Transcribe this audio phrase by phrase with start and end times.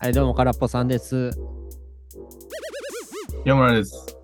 [0.00, 1.32] はい、どうも、空っぽさんです。
[3.44, 4.16] 山村です。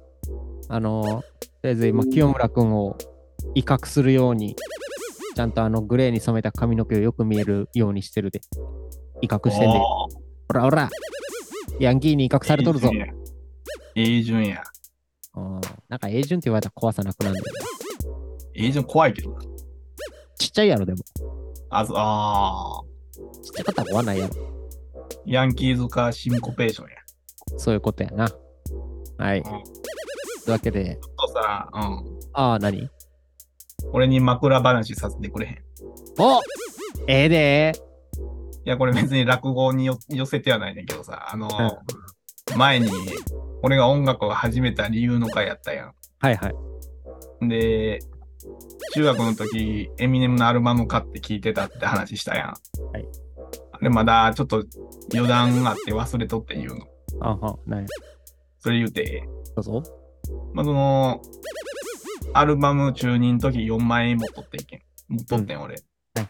[0.69, 1.23] あの、と
[1.65, 2.97] りあえず今、清村君を
[3.57, 4.55] 威嚇するように、
[5.35, 8.41] ちゃんとあの、グレーに染めた髪の毛をよく見えるようにしてるで。
[9.21, 9.77] 威嚇してんで。
[9.77, 10.09] おーほ
[10.53, 10.89] らほら
[11.81, 12.93] ヤンキーに威嚇されとるぞ。
[13.97, 14.63] ええ順や。
[15.35, 17.53] うんなんか、英順って言われたら怖さなくなるんだよね。
[18.55, 19.41] ええ順怖いけどな。
[20.39, 21.01] ちっちゃいやろ、でも。
[21.71, 22.81] あず、あ
[23.43, 24.54] ちっちゃかったら怖ないやろ。
[25.27, 26.97] ーヤンキーズかシンコペーションや。
[27.59, 28.29] そういうことやな。
[29.19, 29.43] はい。
[29.43, 29.63] とうんい
[30.49, 31.81] うわけで、ちょっとさ、うん。
[32.33, 32.89] ああ、何？
[33.93, 35.55] 俺に枕話させてくれへん。
[35.55, 35.59] い
[36.19, 36.41] お
[37.07, 37.73] ええで
[38.65, 41.49] や、これ別に落語によ寄せてはないねんけどさ、あの、
[42.57, 42.91] 前に
[43.63, 47.45] 俺が音楽を始めた理由の回やったやはいはい。
[47.45, 47.49] ん。
[47.49, 48.01] で、
[48.95, 52.49] 中学の時、エミネムのアルバム買って聴いてたって話したやん。
[52.49, 53.07] はい。
[53.85, 54.65] で、まだちょっと
[55.13, 56.87] 余談あって忘れとって言うの。
[57.21, 57.87] あは、ない。
[58.59, 59.23] それ言うて、
[59.55, 59.83] どうぞ。
[60.53, 61.23] まあ、その、
[62.33, 64.81] アルバム中任の時4万円も取っていけん。
[65.09, 65.75] 持っとってん、俺。
[66.15, 66.29] はいはい。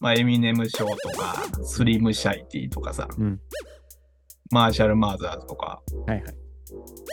[0.00, 3.40] まあ、エミネムショーとか、スリムシャイティとかさ、うん。
[4.50, 5.82] マーシャル・マーザーズとか。
[6.06, 6.34] はいはい。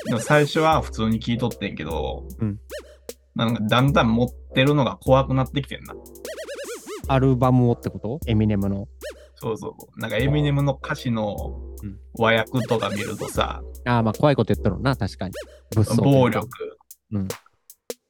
[0.05, 2.59] でも最初は普通に聞いとってんけど、うん
[3.33, 5.93] なんかだんだん持ってるのが怖くなってきてんな。
[7.07, 8.19] アルバムをってこと？
[8.27, 8.87] エミネムの。
[9.41, 9.99] そうそう。
[9.99, 11.35] なんかエミネムの歌詞の
[11.81, 15.33] うん和訳とか見るとさ、ああ、まあ怖いこと言ってるな、確かに。
[15.97, 16.47] 暴力、
[17.11, 17.27] うん。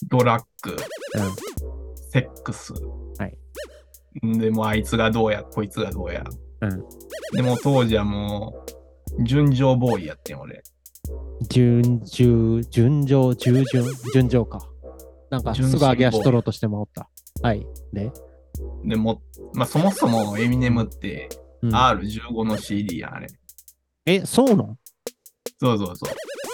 [0.10, 0.78] ドラッグ、うん。
[2.12, 2.74] セックス。
[3.18, 3.38] はい。
[4.40, 6.22] でもうあいつがどうや、こいつがどうや。
[6.62, 6.84] うん。
[7.34, 8.66] でも当時はも
[9.18, 10.62] う、純情ボーイやってん俺。
[11.50, 14.60] 順順、順調、従順、順調か。
[15.30, 17.10] なんか、順すぐ上げ足取ろうとしてもおった。
[17.42, 17.66] はい。
[17.94, 18.12] で、
[18.86, 19.22] でも、
[19.54, 21.30] まあそもそもエミネムって
[21.62, 23.28] うん R15 の CD やん、あれ。
[24.06, 24.78] え、そうなん？
[25.60, 26.10] そうそうそう。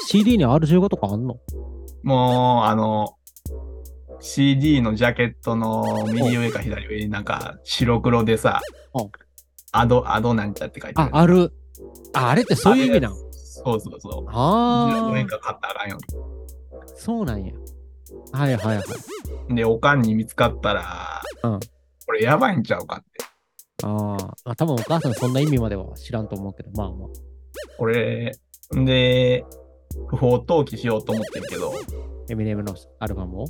[0.07, 1.37] ?CD に R15 とかあんの？
[2.03, 3.15] もう、あの、
[4.19, 8.61] CD のジャケットの右上か左上になんか白黒でさ
[8.93, 9.09] お、
[9.71, 11.53] アド、アドなんちゃって書いてあ、ある。
[12.13, 13.13] あ、あれってそういう意味なん？
[13.13, 14.25] そうそうそう。
[14.29, 15.97] あ15円か買ったらあかんよ。
[16.73, 17.53] あ、そうなんや。
[18.31, 18.83] はいはいは
[19.49, 19.55] い。
[19.55, 21.59] で、おかんに見つかったら、うん
[22.07, 23.25] これやばいんちゃうかって。
[23.83, 27.09] あーあ、多分お母さんそんな意味までは知らんと思うけど、まあまあ。
[27.77, 28.31] これ、
[28.75, 29.45] んで、
[30.07, 31.71] 不法投棄しようと思ってるけど、
[32.29, 33.45] エミネムのアルバムを？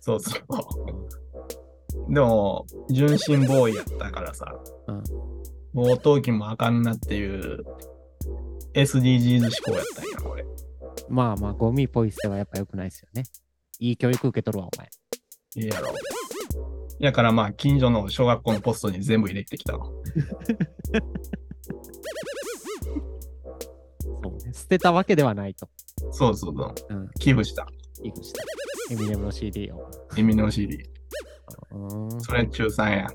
[0.00, 2.12] そうそう。
[2.12, 4.46] でも、純真ボーイやったからさ、
[4.86, 5.02] うん
[5.74, 7.64] 不法投棄もあかんなっていう
[8.74, 10.46] SDGs 思考やったんや、これ。
[11.08, 13.24] まあまあ、ゴミポイ捨てはやっぱ良くないですよね。
[13.80, 14.88] いい教育受け取るわ、お前。
[15.56, 15.88] いいやろ。
[16.98, 19.84] やからまあ、近所の小学校のポストに全部入れてきたの。
[19.86, 19.92] そ
[24.30, 24.52] うね。
[24.52, 25.68] 捨てたわけではないと。
[26.12, 26.74] そうそうそう。
[26.88, 27.10] うん。
[27.18, 27.66] 寄付した。
[28.02, 28.42] 寄付した。
[28.90, 29.90] エミネムの CD を。
[30.16, 30.78] エミの CD。
[31.72, 32.20] うーん。
[32.20, 33.06] それ中3や。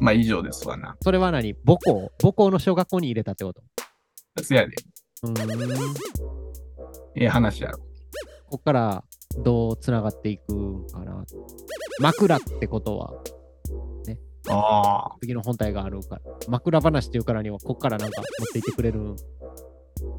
[0.00, 0.96] まあ、以上ですわな。
[1.00, 1.54] それは何？
[1.54, 2.10] 母校？
[2.20, 3.62] 母校の小学校に入れたってこと？
[4.42, 4.74] そやで。
[5.22, 5.94] うーん。
[7.14, 7.78] ええ話やろ。
[8.46, 9.04] こっから
[9.38, 11.24] どうつながっていくんかな。
[12.00, 13.12] 枕ってことは、
[14.48, 15.16] ああ。
[15.20, 16.22] 次の本体があるから。
[16.48, 19.14] 枕話っていうからには、こっからなんか持っていってくれる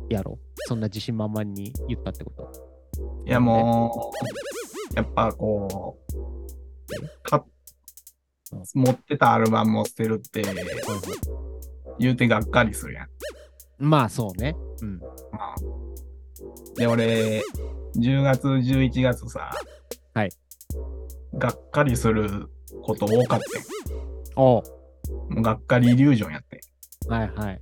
[0.09, 0.40] やろ。
[0.68, 2.51] そんな自信満々に言ったってこと。
[3.25, 4.12] いやも
[4.94, 7.45] う、やっぱこう、か
[8.74, 10.44] 持ってたアルバムを捨てるって
[12.00, 13.07] 言うてがっかりするやん。
[13.80, 14.56] まあそうね。
[14.81, 14.88] うん。
[14.90, 15.00] うん
[16.75, 17.41] で、俺、
[17.97, 19.51] 10月、11月さ、
[20.13, 20.29] はい。
[21.35, 22.49] がっかりする
[22.83, 23.45] こと多かった
[24.41, 24.63] おう
[25.33, 26.59] もうがっかりイリュージョンやって
[27.07, 27.59] はいはい。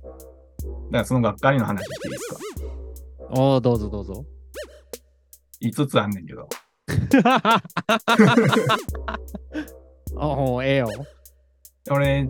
[0.90, 2.36] らそのがっかりの話していいですか？
[3.42, 4.24] おうどうぞどうぞ。
[5.62, 6.48] ?5 つあんねんけど。
[10.16, 10.88] おうええよ。
[11.90, 12.28] 俺、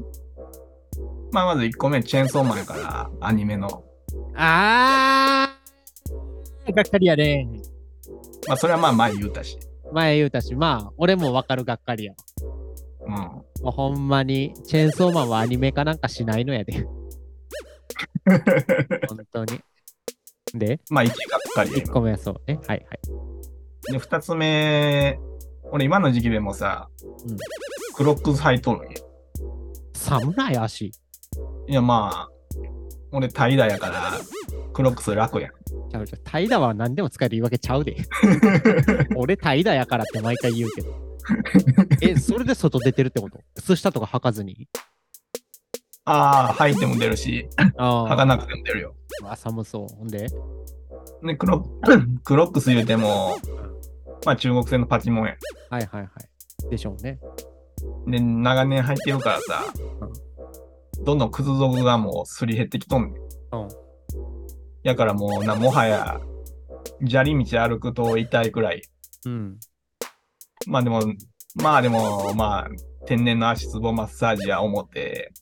[1.32, 3.84] まあまず1個目、チェーンソーマンやから、アニメの。
[4.34, 7.48] あーがっかりやね。
[8.48, 9.58] まあそれはまあ前言うたし。
[9.92, 12.18] 前言うたし、まあ、俺もわかるがっかりやわ。
[13.06, 13.12] うん。
[13.14, 16.72] もうほんまに、チェーンソーマンはアニメ化なんかしないのやで。
[19.08, 19.60] 本当に。
[20.54, 22.58] で、まあ1がっかりや1今個目はそうね。
[22.66, 23.92] はいはい。
[23.92, 25.18] で、2つ目、
[25.70, 26.88] 俺今の時期でもさ、
[27.26, 27.36] うん
[27.94, 28.96] クロックス履いとるんや。
[29.94, 30.86] 寒ない足。
[30.86, 30.92] い
[31.74, 32.28] やまあ、
[33.12, 34.12] 俺怠惰やから、
[34.72, 35.50] クロックス楽やん。
[35.90, 36.20] ちゃうちゃう。
[36.24, 37.96] 怠惰は何でも使える言い訳ちゃうで。
[39.16, 40.94] 俺怠惰やからって毎回言うけど。
[42.02, 43.38] え、それで外出てるってこと？
[43.56, 44.68] 靴下とか履かずに？
[46.04, 48.94] ああ、履いても出るし、あ履かなくても出るよ。
[49.24, 49.94] あ、寒そう。
[49.94, 50.26] ほんで？
[51.22, 51.64] で、クロ
[52.24, 53.36] クロックス言うても、
[54.24, 55.36] まあ中国製のパチモンや。
[55.70, 56.08] はいはいは
[56.66, 56.70] い。
[56.70, 57.20] でしょうね。
[58.06, 59.64] で、長年履いてるからさ、
[61.04, 63.12] どんどん靴底がもうすり減ってきとんねん。
[63.12, 63.68] うん。
[64.82, 66.20] やからもうな、もはや、
[67.06, 68.82] 砂利道歩くと痛いくらい。
[69.26, 69.58] うん。
[70.66, 71.00] まあでも、
[71.56, 72.68] まあでも、まあ、
[73.06, 75.32] 天然の足つぼマッサージや思って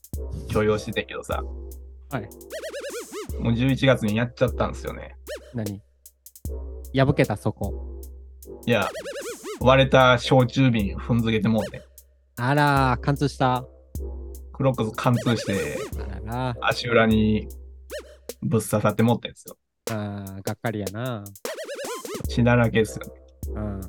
[0.49, 1.43] 許容してたけどさ。
[2.09, 2.23] はい。
[3.39, 5.15] もう11月にやっちゃったんですよね。
[5.53, 5.81] 何？
[6.93, 8.01] 破けたそこ。
[8.65, 8.89] いや、
[9.61, 11.81] 割れた焼酎瓶踏んづけてもうて、
[12.37, 13.63] あらー、貫通した。
[14.53, 15.77] クロックス貫通して。
[16.61, 17.47] 足裏に
[18.41, 19.57] ぶっ刺さってもってんですよ。
[19.91, 21.23] あーがっかりやな。
[22.29, 23.05] 血だらけですよ。
[23.55, 23.81] うん。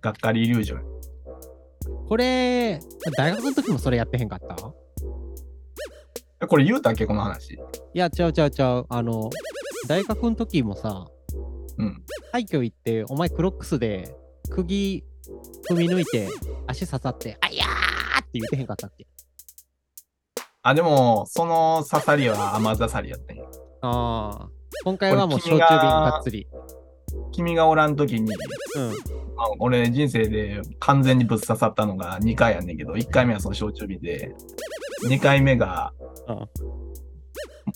[0.00, 0.84] がっかりイリュージョン。
[2.08, 2.80] これ、
[3.16, 4.56] 大学の時もそれやってへんかった？
[6.42, 7.06] えこれ言うたっけ？
[7.06, 7.54] この話。
[7.54, 7.58] い
[7.94, 8.86] や、ちゃうちゃうちゃう。
[8.88, 9.30] あの、
[9.88, 11.06] 大学の時もさ、
[11.78, 12.04] うん。
[12.32, 14.14] 廃墟行って、お前クロックスで
[14.50, 15.04] 釘
[15.70, 16.28] 踏み抜いて、
[16.66, 19.06] 足刺さって、あいやーって言ってへんかったっけ？
[20.66, 23.44] あ、でも、その刺さりは甘刺さりやったんや。
[23.82, 24.48] ああ。
[24.82, 26.48] 今回はもう焼酎瓶がっつり。
[27.32, 28.32] 君がおらん時に、
[28.76, 28.90] うん。
[28.90, 28.94] あ
[29.58, 34.34] 俺人生で完全にぶっ刺さったのが2回やんねんけど、1回目はその焼酎瓶で、
[35.06, 35.92] 2回目が
[36.28, 36.48] うん。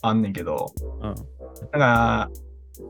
[0.00, 1.14] あんねんけど、うん。
[1.14, 2.30] だから、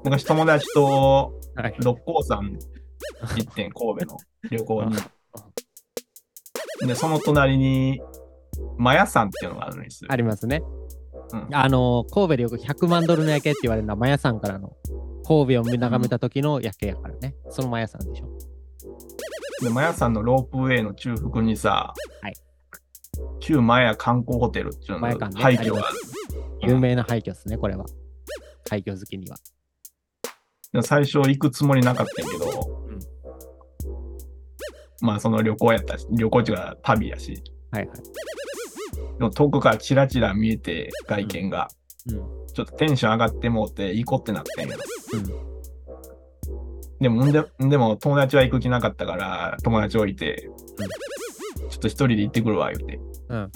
[0.04, 1.74] 昔友達とはい。
[1.80, 2.56] 六甲山
[3.36, 4.16] 行ってん、神戸の
[4.48, 4.96] 旅行に。
[6.86, 8.00] で、その隣に、
[8.76, 10.16] マヤ山っていうのがあるんですよあ。
[10.16, 10.62] りますね。
[11.32, 14.76] うんあの、神戸でよく100万ドルの夜景って言われるのは、マヤ山からの
[15.26, 17.34] 神戸を眺めた時の夜景やからね。
[17.50, 18.28] そのマヤ山でしょ。
[19.62, 22.34] で、マヤ山のロープウェイの中腹にさ、はい
[23.40, 25.98] 旧マヤ観光ホテルっていうの廃墟がある。
[26.62, 27.84] 有名な廃墟ですね、これは。
[28.68, 29.36] 廃墟好きには。
[30.72, 32.98] で最初行くつもりなかったけど、うん
[35.00, 37.98] まあその旅行やったし、旅行っていうか旅やし、はいはい。
[39.18, 41.68] でも遠くからチラチラ見えて外見が、
[42.06, 42.16] うん。
[42.54, 44.76] ちょっとテンション上がってもうて行こうってなってんや。
[45.14, 45.58] うん。
[47.00, 50.48] でも、んで、んでも友達は行く気なかったから、友達置いて、
[51.70, 53.00] ちょっと一人で行ってくるわ、言うて。
[53.28, 53.52] うん。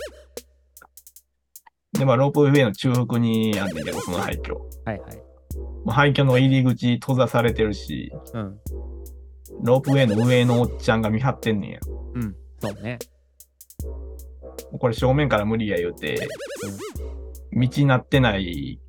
[1.92, 4.54] で、まあロープウェイの中腹にあんねんけど、その廃墟。
[4.84, 5.16] はいはい。
[5.56, 8.58] もう廃墟の入り口閉ざされてるし、うん。
[9.62, 11.78] ロープウェイの上のおっちゃんが見張ってんねんや。
[12.14, 12.36] うん。
[12.60, 12.98] そうね。
[14.78, 16.28] これ正面から無理や言うて、
[17.52, 18.80] 道になってない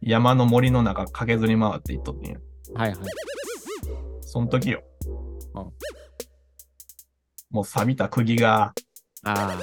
[0.00, 2.38] 山の森の中駆けずり回って行っとってんや。
[2.74, 2.98] はいはい。
[4.20, 4.82] その時よ。
[5.54, 5.70] うん
[7.50, 8.74] もう錆びた釘が、
[9.24, 9.56] あ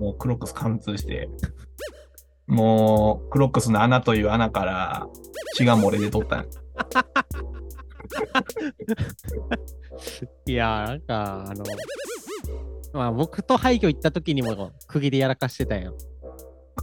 [0.00, 1.28] もうクロックス貫通して、
[2.46, 5.06] もうクロックスの穴という穴から
[5.54, 6.44] 血が漏れ出とったんや。
[8.34, 8.44] あ。
[10.46, 11.64] いやー、なんか、あの、
[12.94, 15.94] まあ僕と廃墟行った時にも釘でやらかしてたやん。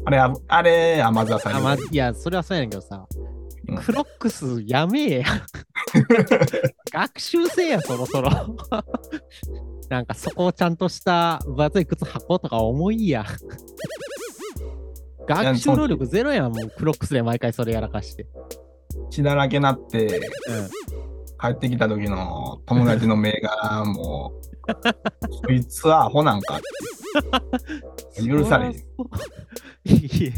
[0.05, 1.63] あれ、ああれ、甘ざさあ、り。
[1.63, 3.41] ま、いや、それはそうやねんけどさ、うん
[3.77, 5.25] クロックスやめえや。
[6.91, 8.29] 学習せえや、そろそろ。
[9.89, 13.25] なんかそこをちゃんとした分厚い靴履こうとか思いや。
[15.27, 18.25] 学習能力ゼロやん、もうクロックスで毎回それやらかして。
[19.09, 20.19] 血だらけなって、うん。
[21.39, 26.61] 帰ってきた時の友達の目が、もう、こいつはアホなんか っ
[28.15, 28.27] て。
[28.27, 28.73] 許されへん。
[28.73, 28.77] い
[30.25, 30.31] や。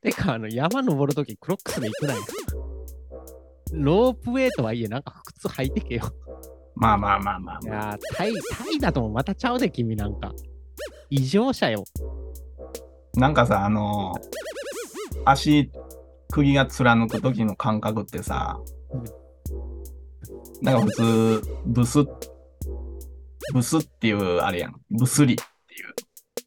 [0.00, 2.20] てか、あの、山登るときクロックスで行くなよ。
[3.72, 6.02] ロープウェイとはいえ、なんか靴履いてけよ。
[6.74, 7.66] まあまあまあまあい。
[7.66, 10.32] やー、タイ、タイだともまたちゃうで、君なんか。
[11.10, 11.84] 異常者よ。
[13.14, 14.14] なんかさ、あの
[15.24, 15.70] 足、
[16.30, 18.60] 釘が貫く時の感覚ってさ、
[18.92, 19.04] うん
[20.60, 22.04] なんか普通、ブス、
[23.52, 24.74] ブスっていうあれやん。
[24.90, 25.94] ブスリっていう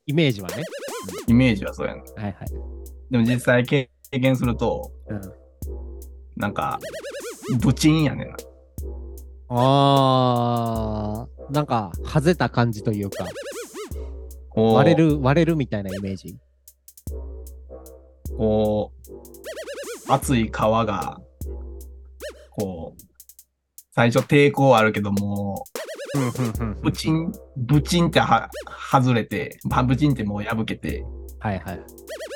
[0.08, 0.64] イメージはね。
[1.28, 2.00] イメージはそうやん。
[2.00, 2.34] はいはい。
[3.10, 5.22] でも実際経験すると、うん。
[6.36, 6.80] なんか、
[7.62, 8.36] ブチンやねんな。
[9.50, 13.26] あー、なんか、はぜた感じというか、
[14.56, 16.38] 割れる、割れるみたいなイメージ？
[18.38, 18.92] こ
[20.08, 21.20] う、熱い皮が、
[22.52, 23.02] こう、
[23.94, 25.64] 最初抵抗あるけども、
[26.16, 28.50] うんうんうんブチン、ブチンっては
[28.92, 31.06] 外れて、まあブチンってもう破けて、
[31.40, 31.82] はいはい。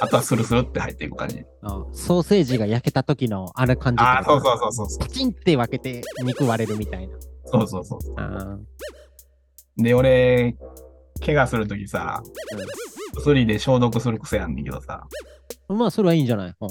[0.02, 1.44] あとはスルスルって入っていく感じ。
[1.62, 4.04] あソーセージが焼けた時のあの感じ。
[4.04, 5.00] ああ、そうそうそうそうそう。
[5.00, 7.18] パチンって分けて肉割れるみたいな。
[7.46, 8.00] そうそうそう。
[8.18, 8.58] あ
[9.78, 10.56] で、俺、
[11.26, 12.22] 怪我するときさ、
[13.16, 15.08] 薬で消毒する癖やんねんけどさ、
[15.68, 16.70] まあ、それはいいんじゃない、うん、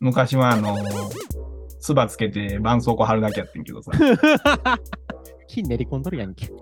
[0.00, 0.76] 昔はあの
[1.80, 3.90] つばつけて絆創膏貼るだけやってんけどさ、
[5.48, 6.46] 金練り込んどるやんけ。
[6.46, 6.52] で？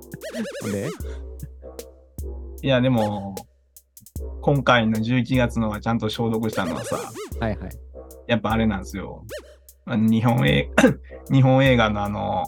[2.62, 3.34] いやでも、
[4.40, 6.96] 今回の11月のはちゃんと消毒したのはさ、
[7.40, 7.70] はいはい。
[8.26, 9.24] やっぱあれなんですよ。
[9.86, 10.70] 日本映
[11.32, 12.44] 日本映画のあの、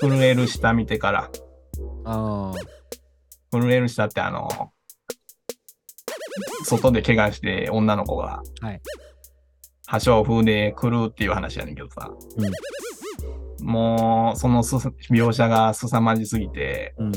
[0.00, 1.30] 震える下見てから、
[2.04, 2.54] ああ。
[3.52, 4.72] 震える下ってあの、
[6.64, 8.80] 外で怪我して女の子が、はい
[9.90, 12.12] 破傷風で狂うっていう話やねんけどさ、
[13.60, 14.76] もう、そのす
[15.10, 17.12] 描写が凄まじすぎて、うん。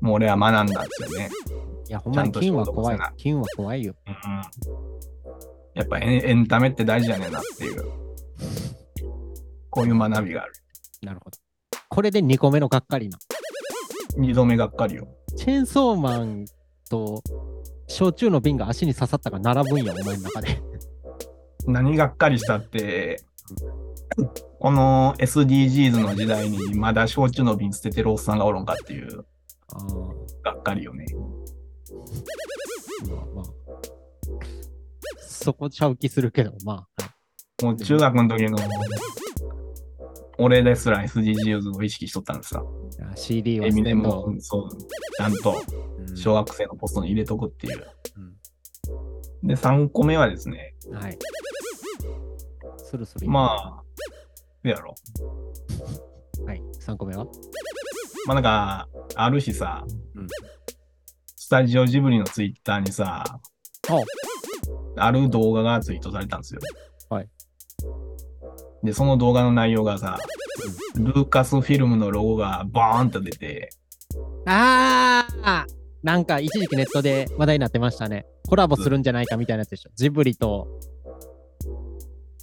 [0.00, 1.30] もう俺は学んだんですよね。
[1.88, 2.98] いや、ほんまに金は怖い。
[3.16, 3.94] 金は怖いよ。
[4.04, 4.14] うん
[5.74, 7.84] やっぱエンエンタメって大事やねんなっていう、
[9.68, 10.52] こういう学びがある。
[11.02, 11.38] なるほど。
[11.90, 13.18] これで2個目のがっかりな。
[14.16, 15.06] 二度目がっかりよ。
[15.36, 16.46] チェーンソーマン
[16.88, 17.22] と
[17.86, 20.62] 焼酎の瓶が足に刺さったが並ぶんや、お前の中で。
[21.66, 23.20] 何がっかりしたって、
[24.60, 29.26] この SDGs の時代にまだ焼酎の瓶捨ててるおっさんがおるんかっていう。
[30.42, 31.06] がっかりよね。
[33.08, 33.44] まあまあ。
[35.20, 37.02] そこちゃう気するけど、まあ。
[37.02, 37.16] はい
[37.62, 38.58] もう中学の時の
[40.36, 42.62] 俺ですら SDGs を意識しとったんですさ。
[43.14, 44.68] CD はエミネも、そう、
[45.16, 45.62] ちゃんと
[45.98, 47.78] うん小学生のポストに入れとくっていう。
[49.42, 51.18] うで、3個目はですね、んはい。
[52.86, 53.28] スルスル。
[53.28, 53.82] まあ、
[54.62, 54.94] どうやろ
[56.40, 56.44] あ。
[56.44, 56.62] はい。
[56.80, 57.24] 3個目は？
[58.26, 60.26] まあなんか、ある日さ、うん
[61.38, 63.22] スタジオジブリのツイッターにさ、
[63.88, 64.02] お
[65.00, 66.60] ある動画がツイートされたんですよ。
[67.08, 67.28] はい。
[68.82, 70.18] で、その動画の内容がさ、
[70.96, 73.70] ルーカスフィルムのロゴがバーンと出て、
[74.44, 75.66] ああ
[76.02, 78.26] なんか一時期ネットで話題になってましたね。
[78.48, 79.90] コラボするんじゃないかみたいなやつでしょ。
[79.94, 80.66] ジブリと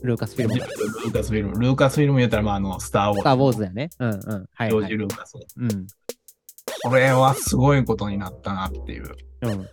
[0.03, 0.65] ルーカスフィルムが。
[0.67, 3.19] ルーカスフィルム、ルーカスフィルム言ったら、まあ、あの、スター・ウォーズ。
[3.21, 3.89] スター・ウォーズやね。
[3.99, 4.45] うんうん。
[4.53, 4.97] はい、ジョージ・はい。
[4.97, 5.33] ルーカス。
[5.57, 5.87] うん。
[6.83, 9.05] これはすごいことになったなっていう。
[9.41, 9.69] うん。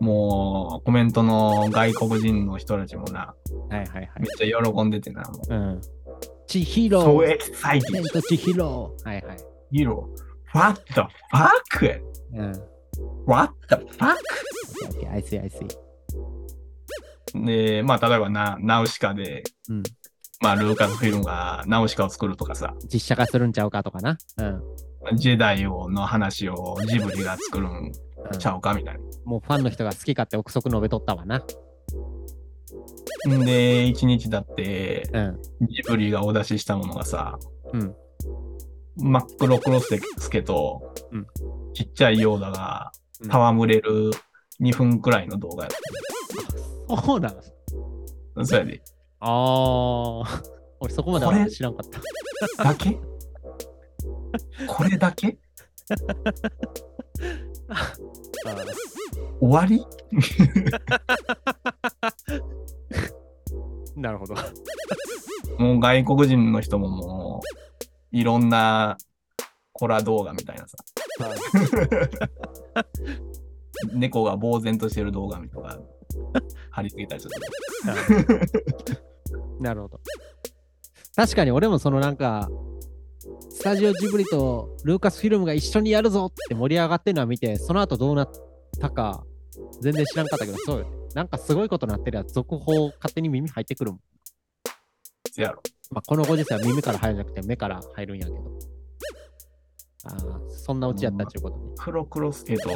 [0.00, 3.34] もう、コメントの外国人の人たちもな、
[3.70, 4.26] はいはいはいめ。
[4.26, 5.54] っちゃ喜んでてな、もう。
[5.54, 5.80] うん。
[6.46, 7.38] チヒロー。
[7.38, 7.92] excited!
[7.92, 9.08] テントチヒロー。
[9.08, 9.36] はいはい。
[9.72, 10.04] Hero!
[10.52, 11.00] What the
[11.32, 12.02] fuck?
[12.34, 12.52] うん。
[13.26, 14.18] What the fuck?
[14.90, 15.66] OK, I see, I see.
[17.34, 19.82] で、まあ、例えばな、ナウシカで、うん
[20.40, 24.18] まあ、ルーカスフィルムがナウシカを作るとかさ、実写化するんちゃうかとかな。
[24.38, 24.42] う
[25.14, 25.16] ん。
[25.16, 31.44] ジェダイをの話をジブリが作るんうんちゃうかみたいもうファンの人が好き勝手憶測述べとったわな。
[33.26, 33.36] な。
[33.36, 35.42] んで、一日だって、うん。
[35.68, 37.38] ジブリがお出ししたものがさ、
[37.72, 37.94] うん。
[38.96, 41.26] 真っ黒クロスケと、うん
[41.74, 44.10] ちっちゃいヨーダがうん戯れる
[44.60, 45.72] 2分くらいの動画やっ
[47.04, 48.44] そうなのた。
[48.44, 48.82] そやで。
[49.20, 50.42] ああ。
[50.80, 51.90] 俺そこまで知らんかっ
[52.56, 52.64] た。
[52.64, 52.98] だけ？
[54.66, 55.38] これだけ？
[57.68, 57.92] あ
[59.40, 59.84] 終わり？
[63.96, 64.34] ーなるほど。
[65.58, 67.40] もう外国人の人もも
[68.12, 68.96] う、いろんな
[69.72, 70.76] コラ動画みたいなさ、
[73.92, 75.82] 猫が呆然としてる動画みたいなのが
[76.70, 77.34] 貼り付けたりする。
[79.60, 80.00] なるほど。
[81.14, 82.48] 確かに俺もそのなんか、
[83.50, 88.30] スタジオジブリとルーカスフィルムが一緒にやるぞって盛り上がってるのは見て、その後どうなっ
[88.80, 89.24] たか
[89.80, 90.90] 全然知らんかったけど、そうよね。
[91.14, 94.00] なんかすごいことなってるやつ、続報勝手に耳入ってくるもん。
[95.30, 95.62] せやろ。
[95.90, 98.38] まあ、このご時世は耳から入るんじゃなくて目から入るんやけど。
[100.04, 101.72] ああ、そんなオチやったっちゅうことね。
[101.76, 102.70] 黒クロスケと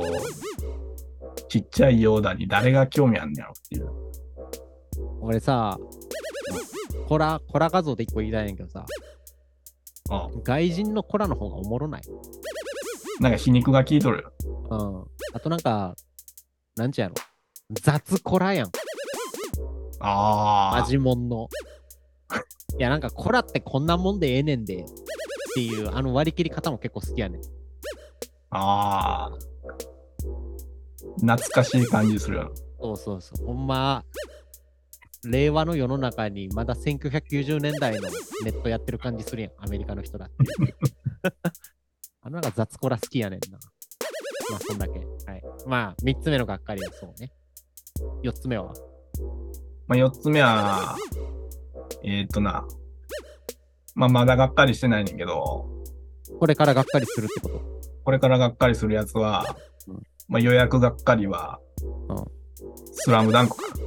[1.57, 3.89] ちっちゃいヨーダに誰が興味あんねやろっていう。
[5.21, 5.79] 俺さ、
[7.09, 8.85] コラ、コラ画像で一個言いたいねんけどさ、
[10.11, 12.03] あ外人のコラの方がおもろない。
[13.21, 14.33] なんか皮肉が効いとるよ。
[14.71, 15.05] うん。
[15.33, 15.95] あとなんか、
[16.77, 17.15] なんちゅうやろ。
[17.81, 18.71] 雑コラやん。
[20.01, 21.49] あ味もんの。
[22.79, 24.83] いや、なんかコラってこんなもんでええねんで。
[24.83, 24.85] っ
[25.55, 27.41] ていう、あの割り切り方も結構好きやねん。
[28.51, 28.59] あ。
[28.59, 29.56] ああ。
[31.21, 32.53] 懐かしい感じするよ。
[32.81, 33.47] そうそうそう。
[33.47, 34.05] ほんま、
[35.25, 38.09] 令和の世の中にまだ1990年代の
[38.45, 39.53] ネットやってる感じするやん。
[39.59, 40.37] アメリカの人だって。
[42.23, 43.59] あのなんか雑コラ好きやねんな。
[44.51, 44.99] まあ、そんだけ。
[45.01, 45.05] は
[45.37, 45.43] い。
[45.67, 47.33] まあ、3つ目のがっかりはそうね。
[48.23, 48.73] 4つ目は？
[49.89, 50.97] まあ、4つ目は、
[52.03, 52.67] えーっとな、
[53.95, 55.69] まあ、まだがっかりしてないねんけど、
[56.39, 57.61] これからがっかりするってこと？
[58.05, 59.76] これからがっかりするやつは、うん
[60.29, 61.61] まあ、予約がっかりは、
[62.09, 62.25] うん
[62.93, 63.85] スラムダンクかな。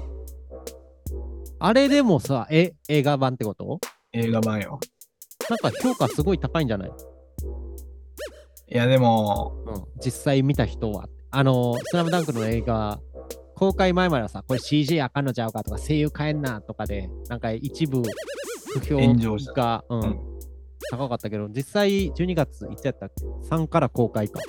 [1.60, 3.80] あれでもさ、え、映画版ってこと？
[4.14, 4.80] 映画版よ。
[5.50, 6.92] なんか評価すごい高いんじゃない？
[8.72, 9.84] いや、でも、うん。
[10.04, 11.10] 実際見た人は。
[11.32, 13.00] あの、スラムダンクの映画、
[13.56, 18.02] 公開前まではさ、これ CG あかんのちゃうかとか、声優変えんなとかで、なんか一部
[18.82, 20.20] 不炎上した評が、うんうん
[20.92, 24.40] 高かったけど、実際12月いつやったっけ ?3 から公開か。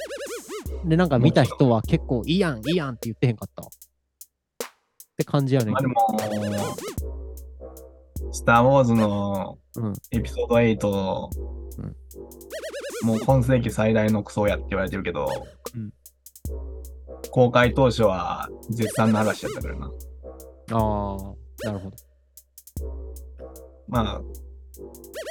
[0.84, 3.62] で、なんか見た人は結構いいやん、いいやんって言ってへんかった？
[3.62, 3.66] っ
[5.16, 5.88] て感じやねんまあで。
[5.88, 5.96] も、
[8.32, 11.28] スター・ウォーズのうんエピソード8、
[11.78, 11.96] うん
[13.02, 15.28] もう今世紀最大のクソやって言われてるけど、
[15.74, 15.92] うん
[17.30, 19.86] 公開当初は絶賛の嵐やったからな。
[19.86, 19.90] あ
[20.72, 20.76] あ、
[21.66, 21.96] なるほど。
[23.88, 24.22] まあ、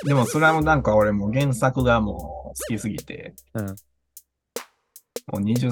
[0.05, 3.75] でもスラムダンクは俺もう原作がもう好きすぎて、うん。
[5.31, 5.69] もう 20,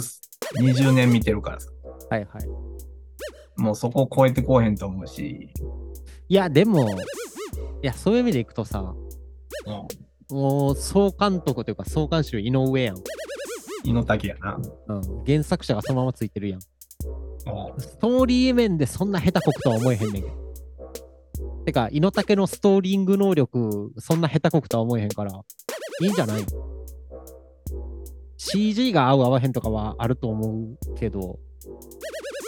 [0.59, 1.69] 20年見てるからさ。
[2.09, 2.47] はいはい。
[3.57, 5.49] もうそこを超えてこうへんと思うし、
[6.29, 6.93] いや、でも、い
[7.81, 8.93] や、そういう意味でいくとさ、
[10.29, 12.97] うん、もう総監督というか総監修井上やん。
[13.83, 14.59] 井の丈やな。
[14.87, 15.25] うん。
[15.25, 16.59] 原作者がそのままついてるやん。
[16.59, 16.63] うん
[17.79, 20.35] ストーリー面でそんな下手こくとは思えへんねんけど。
[21.65, 25.31] てか、猪竹のストーリング能力、そんな下手こくとは思えへんから、
[26.01, 26.41] いいんじゃない
[28.37, 31.39] ?CG が合う合わへんとかはあると思うけど、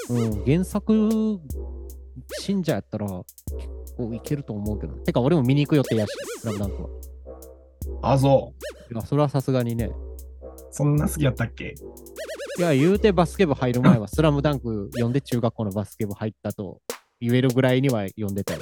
[0.09, 1.39] うん、原作
[2.39, 4.93] 信者やったら結構いけると思うけど。
[4.95, 6.89] てか、俺も見に行く予定やし、スラムダンクは。
[8.01, 8.53] あ、そ
[8.89, 8.93] う。
[8.93, 9.91] いや、それはさすがにね。
[10.71, 11.75] そんな好きやったっけ？
[12.57, 16.81] いや、言うてバスケ部入る前は、 スラムダンク読んで中学校のバスケ部入ったと
[17.19, 18.59] 言えるぐらいには読んでたよ。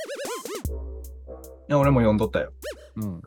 [1.69, 2.51] いや、俺も読んどったよ。
[2.97, 3.21] うん。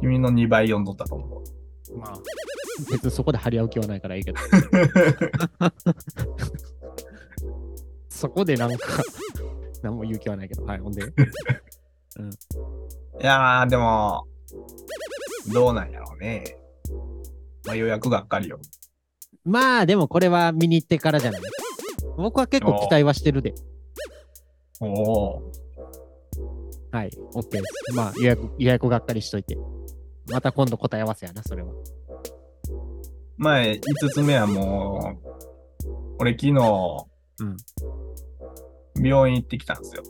[0.00, 1.42] 君の2倍読んどったと思
[1.90, 1.98] う。
[1.98, 2.20] まあ、
[2.90, 4.38] 別にそこで張り合う気はないからいいけど。
[8.08, 9.02] そこでなんか、
[9.82, 10.64] 何も言う気はないけど。
[10.64, 11.02] はい、ほんで。
[11.02, 11.06] い
[13.20, 14.24] やー、でも、
[15.52, 16.58] どうなんやろうね。
[17.64, 18.58] まあ予約がっかりよ。
[19.44, 21.40] まあ、でもこれは見に行ってからじゃない。
[22.16, 23.54] 僕は結構期待はしてるで。
[24.80, 25.52] おお
[26.90, 27.64] はい、OK です。
[27.94, 29.58] まあ、予約、予約がっかりしといて。
[30.30, 31.72] また今度答え合わせやな、それは。
[33.36, 35.28] 前、5つ目はもう、
[36.18, 37.06] 俺昨日、
[37.40, 37.56] うん
[39.02, 40.04] 病院行ってきたんですよ。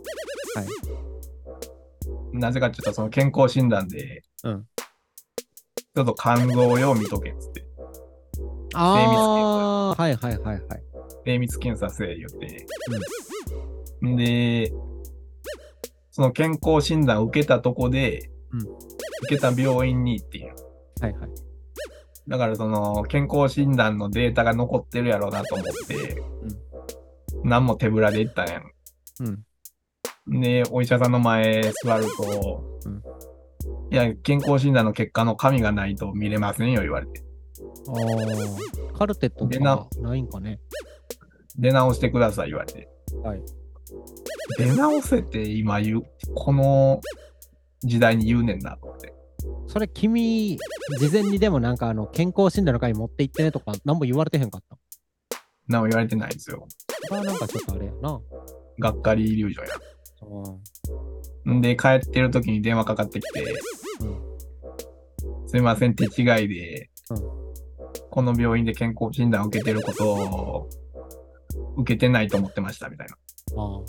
[0.57, 2.39] はい。
[2.39, 4.67] なぜかって言ったら、その健康診断で、うん
[5.97, 7.65] ちょっと肝臓をよう見とけっつって、
[8.75, 10.83] ああ、はいはいはいはい。
[11.25, 12.67] 精密検査せえ言って、
[14.07, 14.73] んで、
[16.11, 20.55] その健康診断受けたとこで、うん受けた病院に行ってんよ
[21.01, 21.31] はいはい。
[22.29, 26.23] だからその健康診断のデータが残ってるやろうなと思って、
[27.45, 28.63] 何も手ぶらで行ったんやん。
[29.21, 30.41] うん。
[30.41, 33.03] で、お医者さんの前座ると、うん
[33.91, 37.23] いや、健康診断の結果の紙がないと見れませんよ、言われて。
[37.89, 40.59] ああ、カルテットとでなかないんかね。
[41.57, 42.89] 出直してください、言われて。
[43.23, 43.43] はい。
[44.59, 46.03] 出直せって今言う、
[46.35, 47.01] この
[47.83, 49.15] 時代に言うねんな、と思って。
[49.67, 50.59] それ君、
[50.99, 54.77] 事前にでもなんかあの健康診断の会持って行ってねとか何も言われてへんかった。
[55.69, 56.67] 何も言われてないんですよ。
[57.09, 58.21] それはなんかちょっとあれやな。
[58.79, 59.73] がっかりイリュージョンや。
[61.47, 63.45] うんんで、帰ってる時に電話かかってきて、
[65.47, 67.45] すいません、手違いで、うん
[68.11, 70.69] この病院で健康診断を受けてることを
[71.79, 73.17] 受けてないと思ってました、みたいな。
[73.57, 73.81] あ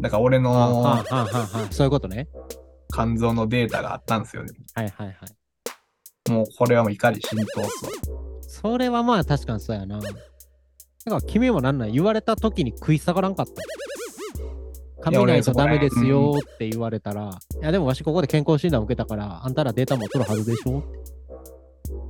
[0.00, 2.26] だから俺のあ、はあ、はあ、はあ、そういうことね。
[2.92, 4.50] 肝臓のデータがあったんですよね。
[4.74, 5.16] はいはいはい。
[6.30, 7.90] もうこれはもう怒り浸透っすわ。
[8.42, 9.98] それはまあ確かにそうやな。
[9.98, 10.14] だか
[11.06, 13.52] ら君もなんなん言われた時に食い下がらんかった。
[15.04, 20.84] 紙ないとダメですよって言われたら、いやでもわしここで健康診断受けたから、あんたらデータ持っとるはずでしょ。